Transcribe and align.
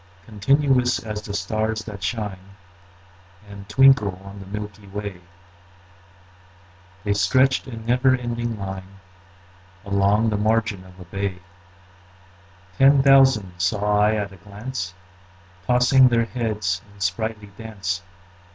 Continuous 0.25 0.97
as 0.97 1.21
the 1.21 1.33
stars 1.35 1.83
that 1.83 2.01
shine 2.01 2.55
And 3.47 3.69
twinkle 3.69 4.19
on 4.25 4.39
the 4.39 4.47
milky 4.47 4.87
way, 4.87 5.21
The 7.03 7.13
stretched 7.13 7.67
in 7.67 7.85
never 7.85 8.15
ending 8.15 8.57
line 8.57 8.99
Along 9.85 10.31
the 10.31 10.37
margin 10.39 10.83
of 10.85 10.99
a 10.99 11.05
bay: 11.05 11.37
Ten 12.79 13.03
thousand 13.03 13.53
saw 13.59 13.99
I 14.01 14.15
at 14.15 14.31
a 14.31 14.37
glance, 14.37 14.95
Tossing 15.67 16.07
their 16.09 16.25
heads 16.25 16.81
in 16.91 16.99
sprightly 16.99 17.51
dance. 17.55 18.01